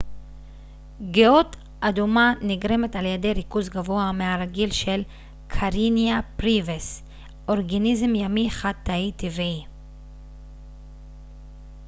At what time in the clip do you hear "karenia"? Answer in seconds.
5.49-6.41